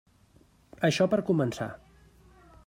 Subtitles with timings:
[0.89, 1.69] Això per començar.